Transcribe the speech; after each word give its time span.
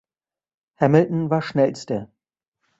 Hamilton 0.77 1.29
war 1.29 1.43
Schnellster. 1.43 2.09